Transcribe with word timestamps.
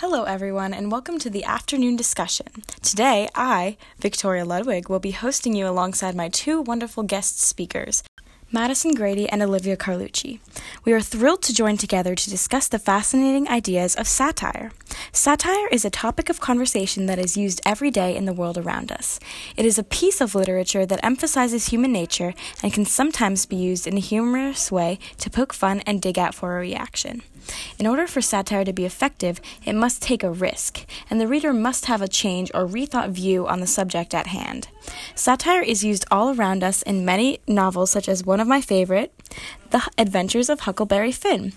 Hello, 0.00 0.22
everyone, 0.22 0.72
and 0.72 0.92
welcome 0.92 1.18
to 1.18 1.28
the 1.28 1.42
afternoon 1.42 1.96
discussion. 1.96 2.46
Today, 2.82 3.28
I, 3.34 3.76
Victoria 3.98 4.44
Ludwig, 4.44 4.88
will 4.88 5.00
be 5.00 5.10
hosting 5.10 5.56
you 5.56 5.66
alongside 5.66 6.14
my 6.14 6.28
two 6.28 6.60
wonderful 6.60 7.02
guest 7.02 7.40
speakers, 7.40 8.04
Madison 8.50 8.94
Grady 8.94 9.28
and 9.28 9.42
Olivia 9.42 9.76
Carlucci. 9.76 10.40
We 10.82 10.94
are 10.94 11.02
thrilled 11.02 11.42
to 11.42 11.52
join 11.52 11.76
together 11.76 12.14
to 12.14 12.30
discuss 12.30 12.66
the 12.66 12.78
fascinating 12.78 13.46
ideas 13.46 13.94
of 13.94 14.08
satire. 14.08 14.72
Satire 15.12 15.68
is 15.70 15.84
a 15.84 15.90
topic 15.90 16.30
of 16.30 16.40
conversation 16.40 17.04
that 17.06 17.18
is 17.18 17.36
used 17.36 17.60
every 17.66 17.90
day 17.90 18.16
in 18.16 18.24
the 18.24 18.32
world 18.32 18.56
around 18.56 18.90
us. 18.90 19.20
It 19.54 19.66
is 19.66 19.78
a 19.78 19.84
piece 19.84 20.22
of 20.22 20.34
literature 20.34 20.86
that 20.86 21.04
emphasizes 21.04 21.68
human 21.68 21.92
nature 21.92 22.32
and 22.62 22.72
can 22.72 22.86
sometimes 22.86 23.44
be 23.44 23.56
used 23.56 23.86
in 23.86 23.98
a 23.98 24.00
humorous 24.00 24.72
way 24.72 24.98
to 25.18 25.28
poke 25.28 25.52
fun 25.52 25.80
and 25.80 26.00
dig 26.00 26.18
out 26.18 26.34
for 26.34 26.56
a 26.56 26.60
reaction. 26.60 27.20
In 27.78 27.86
order 27.86 28.06
for 28.06 28.22
satire 28.22 28.64
to 28.64 28.72
be 28.72 28.86
effective, 28.86 29.42
it 29.64 29.74
must 29.74 30.02
take 30.02 30.22
a 30.22 30.30
risk, 30.30 30.86
and 31.10 31.20
the 31.20 31.28
reader 31.28 31.52
must 31.52 31.84
have 31.84 32.00
a 32.00 32.08
change 32.08 32.50
or 32.54 32.66
rethought 32.66 33.10
view 33.10 33.46
on 33.46 33.60
the 33.60 33.66
subject 33.66 34.14
at 34.14 34.28
hand. 34.28 34.68
Satire 35.14 35.62
is 35.62 35.84
used 35.84 36.04
all 36.10 36.34
around 36.34 36.62
us 36.62 36.82
in 36.82 37.04
many 37.04 37.40
novels, 37.46 37.90
such 37.90 38.08
as 38.08 38.24
one 38.24 38.40
of 38.40 38.48
my 38.48 38.60
favorite, 38.60 39.12
The 39.70 39.88
Adventures 39.98 40.48
of 40.48 40.60
Huckleberry 40.60 41.12
Finn. 41.12 41.52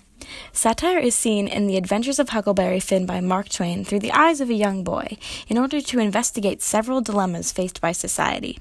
Satire 0.52 0.98
is 0.98 1.14
seen 1.14 1.48
in 1.48 1.66
The 1.66 1.76
Adventures 1.76 2.18
of 2.18 2.30
Huckleberry 2.30 2.80
Finn 2.80 3.06
by 3.06 3.20
Mark 3.20 3.48
Twain 3.48 3.84
through 3.84 4.00
the 4.00 4.12
eyes 4.12 4.40
of 4.40 4.50
a 4.50 4.54
young 4.54 4.84
boy 4.84 5.16
in 5.48 5.58
order 5.58 5.80
to 5.80 5.98
investigate 5.98 6.62
several 6.62 7.00
dilemmas 7.00 7.52
faced 7.52 7.80
by 7.80 7.92
society. 7.92 8.58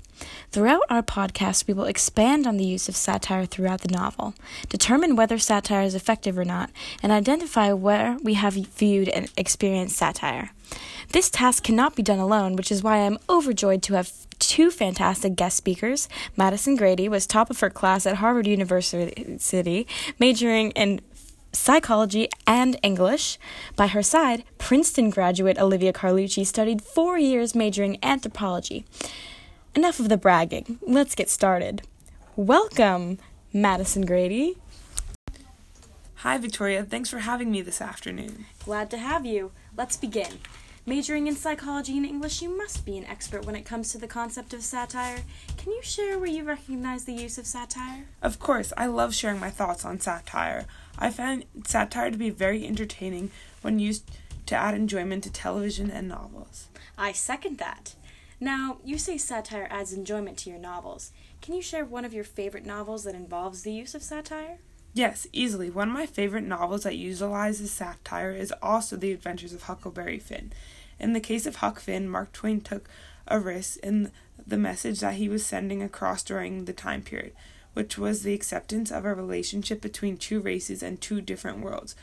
Throughout 0.52 0.84
our 0.90 1.02
podcast, 1.02 1.68
we 1.68 1.74
will 1.74 1.86
expand 1.86 2.46
on 2.46 2.58
the 2.58 2.66
use 2.66 2.88
of 2.88 2.96
satire 2.96 3.46
throughout 3.46 3.82
the 3.82 3.94
novel, 3.94 4.34
determine 4.70 5.16
whether 5.16 5.38
satire 5.38 5.82
is 5.82 5.96
effective 5.96 6.38
or 6.38 6.46
not, 6.46 6.70
and 7.02 7.12
identify 7.12 7.72
where 7.74 8.18
we 8.24 8.36
have 8.36 8.54
viewed 8.54 9.10
and 9.10 9.32
experienced 9.38 9.98
satire. 9.98 10.52
This 11.12 11.30
task 11.30 11.64
cannot 11.64 11.96
be 11.96 12.04
done 12.04 12.20
alone, 12.20 12.56
which 12.56 12.72
is 12.72 12.84
why 12.84 12.96
I 12.96 13.06
am 13.06 13.20
overjoyed 13.30 13.84
to 13.84 13.96
have 13.96 14.12
two 14.40 14.72
fantastic 14.72 15.36
guest 15.36 15.58
speakers. 15.58 16.10
Madison 16.36 16.76
Grady 16.76 17.08
was 17.08 17.28
top 17.28 17.50
of 17.50 17.60
her 17.60 17.70
class 17.70 18.06
at 18.06 18.16
Harvard 18.16 18.48
University, 18.48 19.88
majoring 20.20 20.72
in 20.72 21.02
psychology 21.52 22.30
and 22.48 22.78
English. 22.82 23.38
By 23.76 23.88
her 23.88 24.04
side, 24.04 24.44
Princeton 24.58 25.10
graduate 25.10 25.60
Olivia 25.60 25.94
Carlucci 25.94 26.46
studied 26.46 26.82
four 26.82 27.18
years 27.18 27.56
majoring 27.56 27.98
anthropology. 28.04 28.86
Enough 29.76 30.00
of 30.00 30.10
the 30.10 30.18
bragging. 30.18 30.80
Let's 30.82 31.16
get 31.16 31.30
started. 31.30 31.84
Welcome, 32.36 33.18
Madison 33.54 34.06
Grady. 34.06 34.58
Hi, 36.16 36.38
Victoria. 36.38 36.84
Thanks 36.84 37.10
for 37.10 37.20
having 37.20 37.50
me 37.50 37.62
this 37.62 37.82
afternoon. 37.82 38.46
Glad 38.64 38.92
to 38.92 38.98
have 38.98 39.26
you. 39.26 39.52
Let's 39.76 39.98
begin. 39.98 40.40
Majoring 40.84 41.28
in 41.28 41.36
psychology 41.36 41.96
and 41.96 42.08
English, 42.08 42.42
you 42.42 42.58
must 42.58 42.86
be 42.88 42.98
an 42.98 43.06
expert 43.06 43.46
when 43.46 43.56
it 43.56 43.66
comes 43.66 43.92
to 43.92 44.00
the 44.00 44.08
concept 44.08 44.52
of 44.52 44.64
satire. 44.64 45.20
Can 45.56 45.72
you 45.72 45.84
share 45.84 46.18
where 46.18 46.28
you 46.28 46.44
recognize 46.44 47.06
the 47.06 47.14
use 47.14 47.38
of 47.38 47.46
satire? 47.46 48.08
Of 48.20 48.40
course, 48.40 48.74
I 48.76 48.88
love 48.88 49.14
sharing 49.14 49.40
my 49.40 49.52
thoughts 49.52 49.86
on 49.86 50.00
satire. 50.00 50.66
I 50.98 51.12
find 51.12 51.46
satire 51.68 52.10
to 52.10 52.18
be 52.18 52.32
very 52.32 52.66
entertaining 52.66 53.30
when 53.62 53.78
used 53.78 54.10
to 54.48 54.56
add 54.56 54.74
enjoyment 54.74 55.24
to 55.26 55.32
television 55.32 55.92
and 55.92 56.08
novels. 56.08 56.68
I 56.98 57.12
second 57.12 57.60
that. 57.60 57.94
Now, 58.40 58.80
you 58.84 58.98
say 58.98 59.20
satire 59.20 59.68
adds 59.70 59.94
enjoyment 59.94 60.40
to 60.40 60.50
your 60.50 60.58
novels. 60.58 61.12
Can 61.44 61.54
you 61.54 61.62
share 61.62 61.86
one 61.86 62.06
of 62.06 62.14
your 62.14 62.24
favorite 62.24 62.66
novels 62.66 63.04
that 63.04 63.14
involves 63.14 63.62
the 63.62 63.72
use 63.72 63.94
of 63.94 64.02
satire? 64.02 64.58
Yes, 64.94 65.26
easily. 65.32 65.70
One 65.70 65.90
of 65.90 65.94
my 65.94 66.06
favorite 66.06 66.44
novels 66.44 66.84
that 66.84 66.98
utilizes 66.98 67.72
satire 67.72 68.32
is 68.32 68.54
also 68.62 68.98
The 68.98 69.14
Adventures 69.14 69.54
of 69.54 69.64
Huckleberry 69.64 70.20
Finn. 70.20 70.52
In 71.00 71.14
the 71.14 71.22
case 71.22 71.46
of 71.46 71.58
Huck 71.58 71.80
Finn, 71.80 72.10
Mark 72.10 72.34
Twain 72.34 72.60
took 72.60 72.90
a 73.28 73.40
risk 73.40 73.78
in 73.78 74.12
the 74.46 74.58
message 74.58 75.00
that 75.00 75.16
he 75.16 75.30
was 75.30 75.46
sending 75.46 75.82
across 75.82 76.24
during 76.24 76.66
the 76.66 76.74
time 76.74 77.02
period, 77.02 77.34
which 77.74 77.98
was 77.98 78.24
the 78.24 78.34
acceptance 78.34 78.92
of 78.92 79.06
a 79.06 79.14
relationship 79.14 79.80
between 79.80 80.18
two 80.18 80.42
races 80.42 80.84
and 80.84 81.00
two 81.00 81.22
different 81.22 81.60
worlds. 81.60 81.96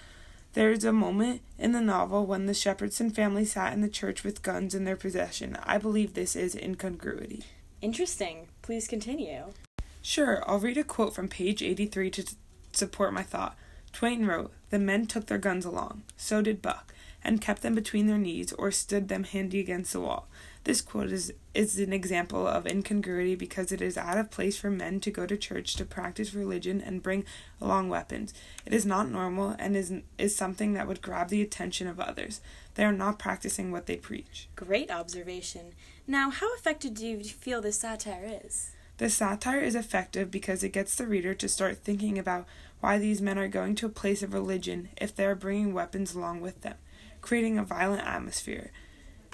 There 0.55 0.73
is 0.73 0.85
a 0.85 0.93
moment 0.93 1.43
in 1.59 1.73
the 1.73 1.83
novel 1.83 2.25
when 2.25 2.47
the 2.47 2.55
Shepherdson 2.55 3.15
family 3.15 3.45
sat 3.45 3.75
in 3.75 3.83
the 3.83 3.89
church 3.89 4.25
with 4.25 4.43
guns 4.43 4.75
in 4.75 4.85
their 4.85 4.97
possession. 4.97 5.59
I 5.63 5.77
believe 5.77 6.15
this 6.15 6.35
is 6.35 6.57
incongruity. 6.57 7.45
Interesting. 7.83 8.49
Please 8.63 8.89
continue. 8.89 9.53
Sure, 10.01 10.43
I'll 10.47 10.59
read 10.59 10.79
a 10.79 10.85
quote 10.85 11.15
from 11.15 11.29
page 11.29 11.63
83 11.63 12.11
to 12.13 12.35
support 12.79 13.13
my 13.13 13.23
thought. 13.23 13.57
Twain 13.93 14.27
wrote, 14.27 14.53
The 14.71 14.79
men 14.79 15.07
took 15.07 15.27
their 15.27 15.39
guns 15.39 15.65
along. 15.65 16.03
So 16.17 16.41
did 16.41 16.63
Buck, 16.63 16.95
and 17.23 17.41
kept 17.41 17.63
them 17.63 17.75
between 17.75 18.07
their 18.07 18.19
knees 18.19 18.53
or 18.53 18.71
stood 18.71 19.09
them 19.09 19.25
handy 19.25 19.61
against 19.61 19.93
the 19.93 20.01
wall. 20.01 20.29
This 20.65 20.81
quote 20.83 21.11
is, 21.11 21.33
is 21.55 21.79
an 21.79 21.93
example 21.93 22.47
of 22.47 22.67
incongruity 22.67 23.35
because 23.35 23.73
it 23.73 23.81
is 23.81 23.97
out 23.97 24.19
of 24.19 24.31
place 24.31 24.59
for 24.59 24.71
men 24.71 25.01
to 25.01 25.11
go 25.11 25.25
to 25.25 25.37
church 25.37 25.75
to 25.77 25.85
practice 25.85 26.35
religion 26.35 26.81
and 26.81 27.03
bring 27.03 27.25
along 27.61 27.89
weapons. 27.89 28.35
It 28.67 28.75
is 28.75 28.85
not 28.85 29.11
normal 29.11 29.57
and 29.59 29.75
is, 29.75 29.93
is 30.19 30.37
something 30.37 30.75
that 30.75 30.87
would 30.87 31.01
grab 31.01 31.29
the 31.29 31.43
attention 31.43 31.87
of 31.87 31.99
others. 31.99 32.41
They 32.75 32.85
are 32.85 32.93
not 32.93 33.19
practicing 33.19 33.73
what 33.73 33.87
they 33.87 33.97
preach. 33.97 34.49
Great 34.57 34.91
observation. 34.91 35.73
Now, 36.07 36.31
how 36.31 36.55
effective 36.55 36.95
do 36.95 37.07
you 37.07 37.25
feel 37.25 37.63
this 37.63 37.81
satire 37.81 38.41
is? 38.45 38.73
The 38.99 39.09
satire 39.09 39.61
is 39.61 39.77
effective 39.77 40.31
because 40.31 40.63
it 40.63 40.73
gets 40.73 40.97
the 40.97 41.07
reader 41.07 41.33
to 41.33 41.49
start 41.49 41.79
thinking 41.79 42.19
about 42.19 42.47
why 42.81 42.99
these 42.99 43.23
men 43.23 43.39
are 43.39 43.49
going 43.49 43.77
to 43.77 43.87
a 43.87 43.91
place 43.91 44.23
of 44.23 44.35
religion 44.35 44.89
if 45.01 45.15
they 45.15 45.25
are 45.25 45.37
bringing 45.37 45.73
weapons 45.73 46.15
along 46.15 46.41
with 46.41 46.63
them, 46.63 46.75
creating 47.21 47.59
a 47.59 47.65
violent 47.65 48.07
atmosphere. 48.07 48.73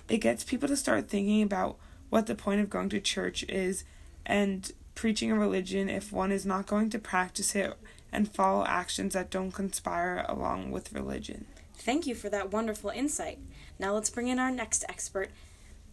It 0.09 0.19
gets 0.19 0.45
people 0.45 0.69
to 0.69 0.77
start 0.77 1.09
thinking 1.09 1.43
about 1.43 1.79
what 2.11 2.27
the 2.27 2.35
point 2.35 2.61
of 2.61 2.69
going 2.69 2.91
to 2.91 3.01
church 3.01 3.43
is 3.49 3.85
and 4.27 4.71
preaching 4.95 5.33
a 5.33 5.39
religion 5.39 5.89
if 5.89 6.13
one 6.13 6.31
is 6.31 6.45
not 6.45 6.67
going 6.67 6.91
to 6.91 6.99
practice 6.99 7.55
it 7.55 7.75
and 8.13 8.31
follow 8.31 8.65
actions 8.67 9.15
that 9.15 9.31
don't 9.31 9.51
conspire 9.51 10.27
along 10.29 10.71
with 10.71 10.93
religion. 10.93 11.47
Thank 11.77 12.07
you 12.07 12.15
for 12.15 12.29
that 12.29 12.53
wonderful 12.53 12.91
insight. 12.91 13.39
Now 13.79 13.95
let's 13.95 14.11
bring 14.11 14.29
in 14.29 14.39
our 14.39 14.51
next 14.51 14.85
expert, 14.91 15.31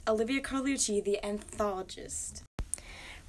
Olivia 0.08 0.42
Carlucci, 0.42 1.04
the 1.04 1.20
anthologist. 1.24 2.44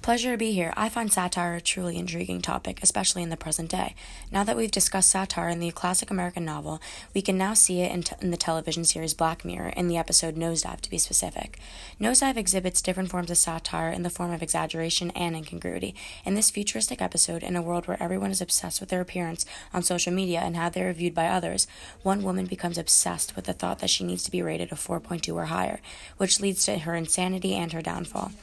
Pleasure 0.03 0.31
to 0.31 0.37
be 0.37 0.51
here. 0.51 0.73
I 0.75 0.89
find 0.89 1.13
satire 1.13 1.55
a 1.55 1.61
truly 1.61 1.97
intriguing 1.97 2.41
topic, 2.41 2.81
especially 2.83 3.23
in 3.23 3.29
the 3.29 3.37
present 3.37 3.69
day. 3.69 3.95
Now 4.33 4.43
that 4.43 4.57
we've 4.57 4.69
discussed 4.69 5.09
satire 5.09 5.47
in 5.47 5.61
the 5.61 5.71
classic 5.71 6.11
American 6.11 6.43
novel, 6.43 6.81
we 7.13 7.21
can 7.21 7.37
now 7.37 7.53
see 7.53 7.79
it 7.79 7.89
in, 7.89 8.03
t- 8.03 8.15
in, 8.19 8.29
the 8.29 8.35
television 8.35 8.83
series 8.83 9.13
Black 9.13 9.45
Mirror 9.45 9.69
in 9.77 9.87
the 9.87 9.95
episode 9.95 10.35
Nosedive, 10.35 10.81
to 10.81 10.89
be 10.89 10.97
specific. 10.97 11.57
Nosedive 12.01 12.35
exhibits 12.35 12.81
different 12.81 13.11
forms 13.11 13.31
of 13.31 13.37
satire 13.37 13.91
in 13.91 14.03
the 14.03 14.09
form 14.09 14.33
of 14.33 14.43
exaggeration 14.43 15.09
and 15.11 15.37
incongruity. 15.37 15.95
In 16.25 16.35
this 16.35 16.51
futuristic 16.51 17.01
episode, 17.01 17.41
in 17.41 17.55
a 17.55 17.61
world 17.61 17.87
where 17.87 18.03
everyone 18.03 18.31
is 18.31 18.41
obsessed 18.41 18.81
with 18.81 18.89
their 18.89 18.99
appearance 18.99 19.45
on 19.73 19.83
social 19.83 20.11
media 20.11 20.41
and 20.41 20.57
how 20.57 20.67
they 20.67 20.83
are 20.83 20.91
viewed 20.91 21.15
by 21.15 21.27
others, 21.27 21.65
one 22.01 22.23
woman 22.23 22.45
becomes 22.45 22.77
obsessed 22.77 23.37
with 23.37 23.45
the 23.45 23.53
thought 23.53 23.79
that 23.79 23.89
she 23.89 24.03
needs 24.03 24.23
to 24.23 24.31
be 24.31 24.41
rated 24.41 24.73
a 24.73 24.75
4.2 24.75 25.33
or 25.33 25.45
higher, 25.45 25.79
which 26.17 26.41
leads 26.41 26.65
to 26.65 26.79
her 26.79 26.93
insanity 26.93 27.53
and 27.53 27.71
her 27.71 27.81
downfall. 27.81 28.33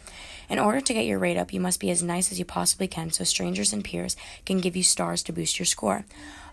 In 0.50 0.58
order 0.58 0.80
to 0.80 0.92
get 0.92 1.06
your 1.06 1.20
rate 1.20 1.36
up, 1.36 1.52
you 1.52 1.60
must 1.60 1.78
be 1.78 1.90
as 1.90 2.02
nice 2.02 2.32
as 2.32 2.40
you 2.40 2.44
possibly 2.44 2.88
can 2.88 3.12
so 3.12 3.22
strangers 3.22 3.72
and 3.72 3.84
peers 3.84 4.16
can 4.44 4.58
give 4.58 4.76
you 4.76 4.82
stars 4.82 5.22
to 5.22 5.32
boost 5.32 5.60
your 5.60 5.66
score. 5.66 6.04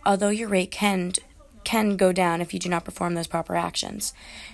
Although 0.05 0.29
your 0.29 0.47
rate 0.47 0.69
can 0.69 1.13
can 1.67 1.97
go 1.97 2.13
down 2.13 2.39
if 2.39 2.53
you 2.53 2.59
do 2.61 2.69
not 2.69 2.85
perform 2.85 3.13
those 3.13 3.27
proper 3.27 3.53
actions. 3.53 4.13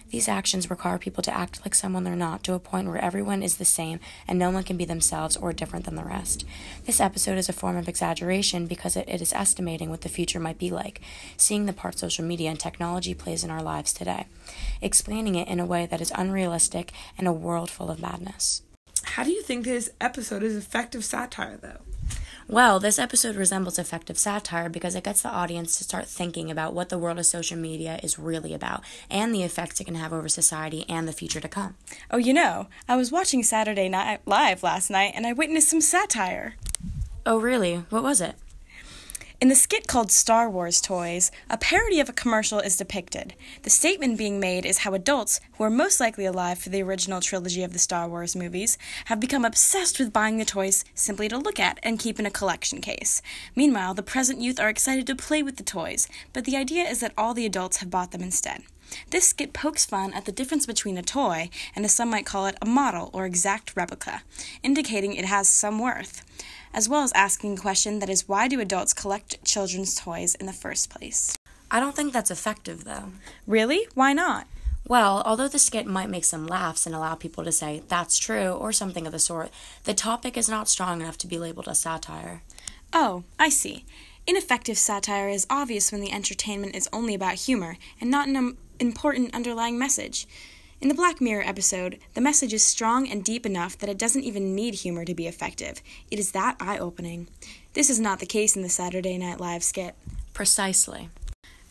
These 0.09 0.27
actions 0.27 0.71
require 0.71 0.97
people 0.97 1.21
to 1.21 1.37
act 1.37 1.63
like 1.63 1.75
someone 1.75 2.03
they're 2.03 2.15
not 2.15 2.41
to 2.45 2.55
a 2.55 2.59
point 2.59 2.87
where 2.87 2.97
everyone 2.97 3.43
is 3.43 3.57
the 3.57 3.65
same 3.65 3.99
and 4.27 4.39
no 4.39 4.49
one 4.49 4.63
can 4.63 4.77
be 4.77 4.85
themselves 4.85 5.37
or 5.37 5.53
different 5.53 5.85
than 5.85 5.93
the 5.93 6.03
rest. 6.03 6.43
This 6.85 6.99
episode 6.99 7.37
is 7.37 7.47
a 7.47 7.53
form 7.53 7.77
of 7.77 7.87
exaggeration 7.87 8.65
because 8.65 8.95
it, 8.95 9.07
it 9.07 9.21
is 9.21 9.31
estimating 9.31 9.91
what 9.91 10.01
the 10.01 10.09
future 10.09 10.39
might 10.39 10.57
be 10.57 10.71
like, 10.71 11.01
seeing 11.37 11.67
the 11.67 11.71
part 11.73 11.99
social 11.99 12.25
media 12.25 12.49
and 12.49 12.59
technology 12.59 13.13
plays 13.13 13.43
in 13.43 13.51
our 13.51 13.61
lives 13.61 13.93
today, 13.93 14.25
explaining 14.81 15.35
it 15.35 15.47
in 15.47 15.59
a 15.59 15.67
way 15.67 15.85
that 15.85 16.01
is 16.01 16.11
unrealistic 16.15 16.91
and 17.15 17.27
a 17.27 17.31
world 17.31 17.69
full 17.69 17.91
of 17.91 18.01
madness. 18.01 18.63
How 19.13 19.23
do 19.23 19.31
you 19.31 19.43
think 19.43 19.63
this 19.63 19.91
episode 20.01 20.41
is 20.41 20.57
effective 20.57 21.05
satire, 21.05 21.55
though? 21.61 21.81
Well, 22.47 22.79
this 22.79 22.97
episode 22.97 23.35
resembles 23.35 23.77
effective 23.77 24.17
satire 24.17 24.69
because 24.69 24.95
it 24.95 25.03
gets 25.03 25.21
the 25.21 25.29
audience 25.29 25.77
to 25.77 25.83
start 25.83 26.07
thinking 26.07 26.49
about 26.49 26.73
what 26.73 26.89
the 26.89 26.97
world 26.97 27.19
of 27.19 27.27
social 27.27 27.55
media 27.55 27.99
is 28.01 28.17
really 28.17 28.55
about 28.55 28.83
and 29.11 29.31
the 29.31 29.43
effects 29.43 29.79
it 29.79 29.83
can 29.83 29.93
have 29.93 30.13
over 30.13 30.27
society 30.27 30.83
and 30.89 31.07
the 31.07 31.13
future 31.13 31.39
to 31.39 31.47
come. 31.47 31.75
Oh, 32.09 32.17
you 32.17 32.33
know, 32.33 32.69
I 32.89 32.95
was 32.95 33.11
watching 33.11 33.43
Saturday 33.43 33.87
Night 33.87 34.21
Live 34.25 34.63
last 34.63 34.89
night 34.89 35.13
and 35.15 35.27
I 35.27 35.33
witnessed 35.33 35.69
some 35.69 35.79
satire. 35.79 36.55
Oh, 37.23 37.39
really? 37.39 37.83
What 37.91 38.01
was 38.01 38.19
it? 38.19 38.33
In 39.43 39.49
the 39.49 39.55
skit 39.55 39.87
called 39.87 40.09
Star 40.09 40.49
Wars 40.49 40.79
Toys, 40.79 41.29
a 41.49 41.57
parody 41.57 41.99
of 41.99 42.07
a 42.07 42.13
commercial 42.13 42.59
is 42.59 42.77
depicted. 42.77 43.33
The 43.63 43.69
statement 43.69 44.17
being 44.17 44.39
made 44.39 44.65
is 44.65 44.77
how 44.77 44.93
adults, 44.93 45.41
who 45.57 45.65
are 45.65 45.69
most 45.69 45.99
likely 45.99 46.23
alive 46.23 46.59
for 46.59 46.69
the 46.69 46.81
original 46.81 47.19
trilogy 47.19 47.61
of 47.61 47.73
the 47.73 47.77
Star 47.77 48.07
Wars 48.07 48.37
movies, 48.37 48.77
have 49.07 49.19
become 49.19 49.43
obsessed 49.43 49.99
with 49.99 50.13
buying 50.13 50.37
the 50.37 50.45
toys 50.45 50.85
simply 50.95 51.27
to 51.27 51.37
look 51.37 51.59
at 51.59 51.77
and 51.83 51.99
keep 51.99 52.21
in 52.21 52.25
a 52.25 52.31
collection 52.31 52.79
case. 52.79 53.21
Meanwhile, 53.53 53.95
the 53.95 54.01
present 54.01 54.39
youth 54.39 54.61
are 54.61 54.69
excited 54.69 55.05
to 55.07 55.13
play 55.13 55.43
with 55.43 55.57
the 55.57 55.63
toys, 55.63 56.07
but 56.31 56.45
the 56.45 56.55
idea 56.55 56.85
is 56.85 57.01
that 57.01 57.11
all 57.17 57.33
the 57.33 57.45
adults 57.45 57.79
have 57.79 57.89
bought 57.89 58.11
them 58.11 58.21
instead. 58.23 58.63
This 59.09 59.27
skit 59.27 59.53
pokes 59.53 59.85
fun 59.85 60.13
at 60.13 60.25
the 60.25 60.31
difference 60.31 60.65
between 60.65 60.97
a 60.97 61.03
toy 61.03 61.49
and, 61.75 61.85
as 61.85 61.93
some 61.93 62.09
might 62.09 62.25
call 62.25 62.45
it, 62.45 62.57
a 62.61 62.65
model 62.65 63.09
or 63.13 63.25
exact 63.25 63.75
replica, 63.75 64.23
indicating 64.61 65.13
it 65.13 65.25
has 65.25 65.47
some 65.47 65.79
worth 65.79 66.23
as 66.73 66.89
well 66.89 67.03
as 67.03 67.11
asking 67.13 67.57
a 67.57 67.61
question 67.61 67.99
that 67.99 68.09
is 68.09 68.27
why 68.27 68.47
do 68.47 68.59
adults 68.59 68.93
collect 68.93 69.43
children's 69.45 69.95
toys 69.95 70.35
in 70.35 70.47
the 70.47 70.53
first 70.53 70.89
place? 70.89 71.35
I 71.69 71.79
don't 71.79 71.95
think 71.95 72.13
that's 72.13 72.31
effective, 72.31 72.83
though. 72.83 73.11
Really? 73.47 73.87
Why 73.93 74.13
not? 74.13 74.47
Well, 74.87 75.23
although 75.25 75.47
the 75.47 75.59
skit 75.59 75.85
might 75.85 76.09
make 76.09 76.25
some 76.25 76.45
laughs 76.45 76.85
and 76.85 76.93
allow 76.93 77.15
people 77.15 77.43
to 77.45 77.51
say, 77.51 77.83
that's 77.87 78.19
true, 78.19 78.51
or 78.51 78.71
something 78.73 79.05
of 79.05 79.13
the 79.13 79.19
sort, 79.19 79.49
the 79.85 79.93
topic 79.93 80.37
is 80.37 80.49
not 80.49 80.67
strong 80.67 81.01
enough 81.01 81.17
to 81.19 81.27
be 81.27 81.39
labeled 81.39 81.67
a 81.67 81.75
satire. 81.75 82.41
Oh, 82.91 83.23
I 83.39 83.49
see. 83.49 83.85
Ineffective 84.27 84.77
satire 84.77 85.29
is 85.29 85.47
obvious 85.49 85.91
when 85.91 86.01
the 86.01 86.11
entertainment 86.11 86.75
is 86.75 86.89
only 86.91 87.13
about 87.13 87.35
humor 87.35 87.77
and 87.99 88.11
not 88.11 88.27
an 88.27 88.57
important 88.79 89.33
underlying 89.33 89.77
message. 89.77 90.27
In 90.81 90.89
the 90.89 90.95
Black 90.95 91.21
Mirror 91.21 91.43
episode, 91.43 91.99
the 92.13 92.19
message 92.19 92.53
is 92.53 92.61
strong 92.61 93.07
and 93.09 93.23
deep 93.23 93.45
enough 93.45 93.77
that 93.77 93.89
it 93.89 93.97
doesn't 93.97 94.23
even 94.23 94.53
need 94.53 94.73
humor 94.73 95.05
to 95.05 95.15
be 95.15 95.27
effective. 95.27 95.81
It 96.11 96.19
is 96.19 96.31
that 96.31 96.57
eye 96.59 96.77
opening. 96.77 97.29
This 97.73 97.89
is 97.89 97.99
not 97.99 98.19
the 98.19 98.25
case 98.25 98.55
in 98.55 98.63
the 98.63 98.69
Saturday 98.69 99.17
Night 99.17 99.39
Live 99.39 99.63
skit. 99.63 99.95
Precisely. 100.33 101.09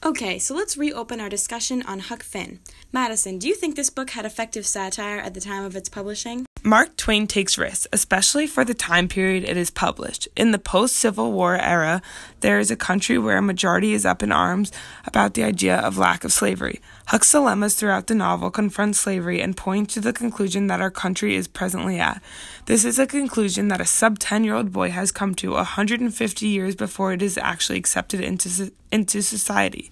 Okay, 0.04 0.38
so 0.38 0.54
let's 0.54 0.76
reopen 0.76 1.20
our 1.20 1.28
discussion 1.28 1.82
on 1.82 2.00
Huck 2.00 2.22
Finn. 2.22 2.60
Madison, 2.90 3.38
do 3.38 3.46
you 3.46 3.54
think 3.54 3.76
this 3.76 3.90
book 3.90 4.10
had 4.10 4.24
effective 4.24 4.66
satire 4.66 5.18
at 5.18 5.34
the 5.34 5.40
time 5.40 5.64
of 5.64 5.76
its 5.76 5.88
publishing? 5.88 6.46
Mark 6.64 6.96
Twain 6.96 7.26
takes 7.26 7.58
risks, 7.58 7.88
especially 7.92 8.46
for 8.46 8.64
the 8.64 8.72
time 8.72 9.08
period 9.08 9.42
it 9.42 9.56
is 9.56 9.68
published. 9.68 10.28
In 10.36 10.52
the 10.52 10.60
post 10.60 10.94
Civil 10.94 11.32
War 11.32 11.56
era, 11.56 12.00
there 12.38 12.60
is 12.60 12.70
a 12.70 12.76
country 12.76 13.18
where 13.18 13.38
a 13.38 13.42
majority 13.42 13.94
is 13.94 14.06
up 14.06 14.22
in 14.22 14.30
arms 14.30 14.70
about 15.04 15.34
the 15.34 15.42
idea 15.42 15.76
of 15.76 15.98
lack 15.98 16.22
of 16.22 16.32
slavery. 16.32 16.80
Huck's 17.06 17.32
dilemmas 17.32 17.74
throughout 17.74 18.06
the 18.06 18.14
novel 18.14 18.48
confront 18.48 18.94
slavery 18.94 19.40
and 19.40 19.56
point 19.56 19.90
to 19.90 20.00
the 20.00 20.12
conclusion 20.12 20.68
that 20.68 20.80
our 20.80 20.90
country 20.90 21.34
is 21.34 21.48
presently 21.48 21.98
at. 21.98 22.22
This 22.66 22.84
is 22.84 22.96
a 22.96 23.08
conclusion 23.08 23.66
that 23.66 23.80
a 23.80 23.84
sub 23.84 24.20
10 24.20 24.44
year 24.44 24.54
old 24.54 24.70
boy 24.70 24.90
has 24.90 25.10
come 25.10 25.34
to 25.36 25.50
150 25.50 26.46
years 26.46 26.76
before 26.76 27.12
it 27.12 27.22
is 27.22 27.36
actually 27.38 27.78
accepted 27.78 28.20
into, 28.20 28.70
into 28.92 29.20
society. 29.20 29.90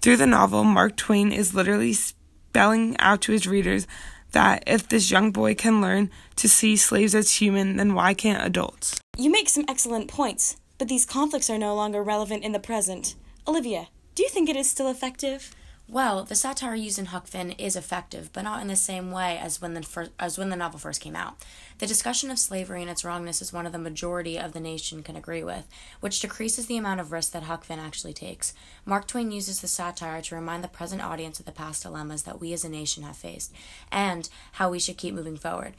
Through 0.00 0.16
the 0.16 0.26
novel, 0.26 0.64
Mark 0.64 0.96
Twain 0.96 1.32
is 1.32 1.54
literally 1.54 1.92
spelling 1.92 2.96
out 2.98 3.20
to 3.22 3.32
his 3.32 3.46
readers 3.46 3.86
that 4.32 4.64
if 4.66 4.88
this 4.88 5.10
young 5.10 5.30
boy 5.30 5.54
can 5.54 5.80
learn 5.80 6.10
to 6.36 6.48
see 6.48 6.76
slaves 6.76 7.14
as 7.14 7.40
human, 7.40 7.76
then 7.76 7.94
why 7.94 8.14
can't 8.14 8.44
adults? 8.44 9.00
You 9.16 9.30
make 9.30 9.48
some 9.48 9.64
excellent 9.68 10.08
points, 10.08 10.56
but 10.78 10.88
these 10.88 11.06
conflicts 11.06 11.48
are 11.48 11.58
no 11.58 11.74
longer 11.74 12.02
relevant 12.02 12.44
in 12.44 12.52
the 12.52 12.58
present. 12.58 13.14
Olivia, 13.46 13.88
do 14.14 14.22
you 14.22 14.28
think 14.28 14.48
it 14.48 14.56
is 14.56 14.70
still 14.70 14.90
effective? 14.90 15.54
Well, 15.92 16.24
the 16.24 16.34
satire 16.34 16.74
used 16.74 16.98
in 16.98 17.04
Huck 17.04 17.26
Finn 17.26 17.50
is 17.50 17.76
effective, 17.76 18.30
but 18.32 18.44
not 18.44 18.62
in 18.62 18.68
the 18.68 18.76
same 18.76 19.10
way 19.10 19.36
as 19.36 19.60
when 19.60 19.74
the 19.74 20.10
as 20.18 20.38
when 20.38 20.48
the 20.48 20.56
novel 20.56 20.78
first 20.78 21.02
came 21.02 21.14
out. 21.14 21.44
The 21.80 21.86
discussion 21.86 22.30
of 22.30 22.38
slavery 22.38 22.80
and 22.80 22.90
its 22.90 23.04
wrongness 23.04 23.42
is 23.42 23.52
one 23.52 23.66
of 23.66 23.72
the 23.72 23.78
majority 23.78 24.38
of 24.38 24.54
the 24.54 24.60
nation 24.60 25.02
can 25.02 25.16
agree 25.16 25.44
with, 25.44 25.68
which 26.00 26.20
decreases 26.20 26.64
the 26.64 26.78
amount 26.78 27.00
of 27.00 27.12
risk 27.12 27.32
that 27.32 27.42
Huck 27.42 27.62
Finn 27.62 27.78
actually 27.78 28.14
takes. 28.14 28.54
Mark 28.86 29.06
Twain 29.06 29.30
uses 29.30 29.60
the 29.60 29.68
satire 29.68 30.22
to 30.22 30.34
remind 30.34 30.64
the 30.64 30.68
present 30.68 31.02
audience 31.02 31.38
of 31.38 31.44
the 31.44 31.52
past 31.52 31.82
dilemmas 31.82 32.22
that 32.22 32.40
we 32.40 32.54
as 32.54 32.64
a 32.64 32.70
nation 32.70 33.02
have 33.02 33.18
faced, 33.18 33.52
and 33.90 34.30
how 34.52 34.70
we 34.70 34.78
should 34.78 34.96
keep 34.96 35.12
moving 35.12 35.36
forward. 35.36 35.74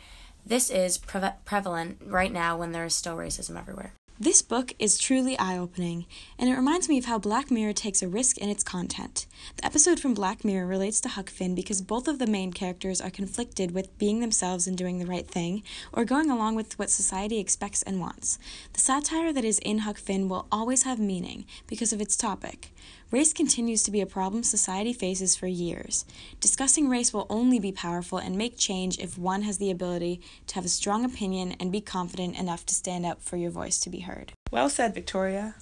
This 0.45 0.69
is 0.69 0.99
pre- 0.99 1.21
prevalent 1.43 2.03
right 2.05 2.31
now 2.31 2.55
when 2.55 2.71
there 2.71 2.85
is 2.85 2.93
still 2.93 3.17
racism 3.17 3.57
everywhere. 3.57 3.93
This 4.23 4.41
book 4.41 4.73
is 4.79 4.97
truly 4.97 5.37
eye 5.37 5.57
opening, 5.57 6.05
and 6.39 6.49
it 6.49 6.55
reminds 6.55 6.87
me 6.87 6.97
of 6.97 7.03
how 7.03 7.19
Black 7.19 7.51
Mirror 7.51 7.73
takes 7.73 8.01
a 8.01 8.07
risk 8.07 8.37
in 8.37 8.47
its 8.47 8.63
content. 8.63 9.25
The 9.57 9.65
episode 9.65 9.99
from 9.99 10.13
Black 10.13 10.45
Mirror 10.45 10.65
relates 10.65 11.01
to 11.01 11.09
Huck 11.09 11.29
Finn 11.29 11.53
because 11.53 11.81
both 11.81 12.07
of 12.07 12.19
the 12.19 12.25
main 12.25 12.53
characters 12.53 13.01
are 13.01 13.09
conflicted 13.09 13.71
with 13.71 13.97
being 13.97 14.21
themselves 14.21 14.65
and 14.65 14.77
doing 14.77 14.99
the 14.99 15.05
right 15.05 15.27
thing, 15.27 15.61
or 15.91 16.05
going 16.05 16.31
along 16.31 16.55
with 16.55 16.79
what 16.79 16.89
society 16.89 17.37
expects 17.37 17.83
and 17.83 17.99
wants. 17.99 18.39
The 18.71 18.79
satire 18.79 19.33
that 19.33 19.43
is 19.43 19.59
in 19.59 19.79
Huck 19.79 19.97
Finn 19.97 20.29
will 20.29 20.47
always 20.49 20.83
have 20.83 20.99
meaning 20.99 21.43
because 21.67 21.91
of 21.91 21.99
its 21.99 22.15
topic. 22.15 22.73
Race 23.13 23.31
continues 23.31 23.83
to 23.83 23.91
be 23.91 24.01
a 24.01 24.07
problem 24.07 24.41
society 24.41 24.91
faces 24.91 25.35
for 25.35 25.45
years. 25.45 26.03
Discussing 26.39 26.89
race 26.89 27.13
will 27.13 27.27
only 27.29 27.59
be 27.59 27.71
powerful 27.71 28.17
and 28.17 28.35
make 28.35 28.57
change 28.57 28.97
if 28.97 29.19
one 29.19 29.43
has 29.43 29.59
the 29.59 29.69
ability 29.69 30.19
to 30.47 30.55
have 30.55 30.65
a 30.65 30.67
strong 30.67 31.05
opinion 31.05 31.55
and 31.59 31.71
be 31.71 31.79
confident 31.79 32.35
enough 32.39 32.65
to 32.65 32.73
stand 32.73 33.05
up 33.05 33.21
for 33.21 33.37
your 33.37 33.51
voice 33.51 33.77
to 33.81 33.91
be 33.91 33.99
heard. 33.99 34.33
Well 34.49 34.67
said, 34.67 34.95
Victoria. 34.95 35.53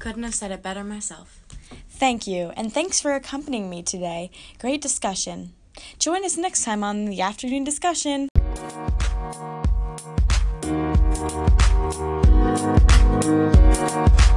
Couldn't 0.00 0.24
have 0.24 0.34
said 0.34 0.50
it 0.50 0.60
better 0.60 0.82
myself. 0.82 1.40
Thank 1.88 2.26
you, 2.26 2.50
and 2.56 2.74
thanks 2.74 3.00
for 3.00 3.14
accompanying 3.14 3.70
me 3.70 3.84
today. 3.84 4.32
Great 4.58 4.82
discussion. 4.82 5.52
Join 6.00 6.24
us 6.24 6.36
next 6.36 6.64
time 6.64 6.82
on 6.82 7.04
the 7.04 7.20
afternoon 7.20 7.62
discussion. 7.62 8.28
Thank 13.20 14.18
you. 14.18 14.27